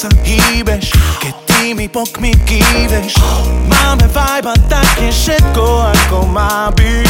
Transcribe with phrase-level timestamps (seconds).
[0.00, 3.20] sa hýbeš Keď ty mi pokmi kýveš.
[3.68, 7.08] Máme vibe a tak je všetko ako má byť.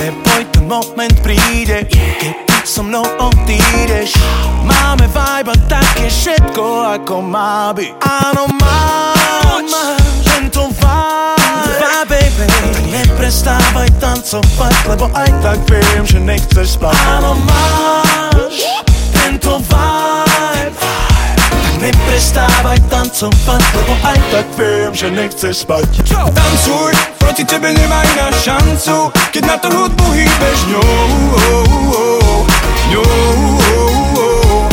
[0.00, 4.18] Neboj, ten moment príde Keď ty so mnou odídeš.
[4.66, 7.94] Máme vibe a tak je všetko ako má byť.
[8.02, 9.62] Áno, mám
[10.26, 11.78] tento vibe.
[11.78, 12.46] Vibe, baby.
[12.90, 16.98] Neprestávaj tancovať Lebo aj tak viem, že nechceš spať.
[17.22, 18.66] Áno, máš
[19.14, 20.19] tento vibe
[21.80, 26.12] Tak neprestávaj tancovať Lebo aj tak viem, že nechceš spať.
[26.12, 30.76] Tancuj, proti tebe nemá iná šancu Keď na to hudbu hýbeš.
[30.76, 31.08] Ňou
[32.92, 34.68] ňou.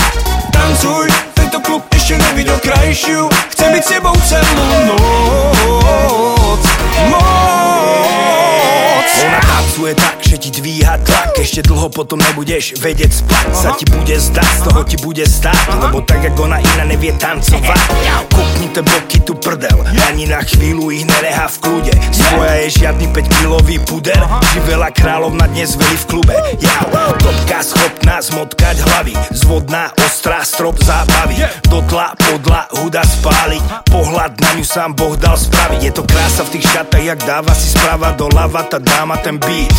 [0.52, 6.62] Tancuj, tento klub ešte nevidel krajšiu Chcem byť s tebou celú noc.
[7.08, 9.08] Moc.
[9.16, 13.46] Ona tancuje tak, že ti dvíha tlak Ešte dlho potom nebudeš vedieť spať.
[13.58, 17.10] Sa ti bude zdať, z toho ti bude stáť Lebo tak, ako ona iná nevie
[17.18, 17.82] tancovať.
[18.30, 19.74] Kuknite boky tu prdel
[20.06, 21.94] Ani na chvíľu ich nereha v kľude.
[22.14, 24.22] Svoja je žiadny 5-kilový puder
[24.54, 26.38] Živela kráľovna dnes veli v klube.
[26.62, 26.86] Ja,
[27.18, 31.42] topka schopná zmotkať hlavy Zvodná, ostrá, strop zábavy.
[31.66, 35.82] Do tla, podla, huda spáliť Pohľad na ňu sám Boh dal spraviť.
[35.82, 39.74] Je to krása v tých šatách, jak dáva si správa doľava Tá dáma ten beat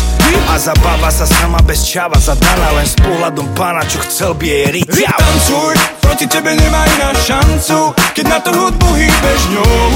[0.49, 4.81] A zabáva sa sama bez čava Zadaná len s pohľadom pána, čo chcel by jej
[4.81, 4.89] riť.
[4.89, 9.93] Tancuj, proti tebe nemá iná šancu Keď na to hudbu hýbeš ňou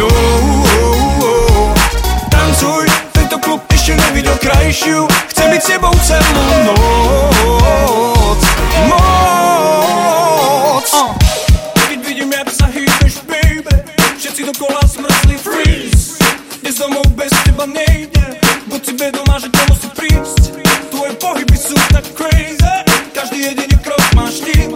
[0.00, 0.16] ňou
[2.32, 6.32] Tancuj, tento klub ešte nevidel krajšiu Chcem byť s tebou celú
[6.64, 8.40] noc.
[8.88, 10.88] Moc.
[11.92, 13.84] Keď vidím, jak sa hýbeš, baby
[14.16, 16.16] Všetci dokola zmrzli freeze.
[16.64, 20.42] Dnes domov bez teba nejde Buď si vedomá, že ťa musí prísť.
[20.92, 22.74] Tvoje pohyby sú tak crazy.
[23.10, 24.70] Každý jediný krok máš ty.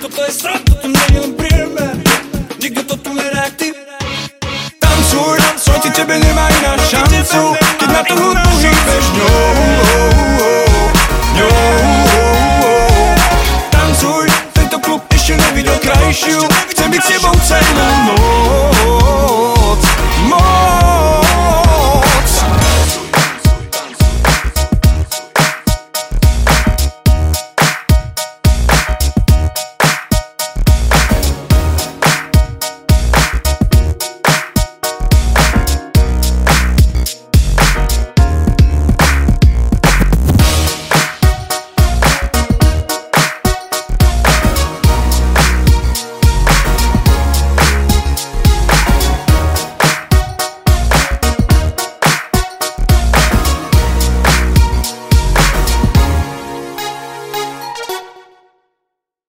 [0.00, 1.94] Toto je srad, toto nie je len priemer.
[2.56, 3.68] Nikto to tu nerá jak ty
[4.80, 7.65] Tancuj, tancuj, ti tebe nemá iná šancu.